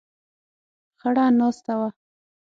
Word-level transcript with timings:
خړه 0.99 1.25
ناسته 1.39 1.73
وه. 1.79 1.89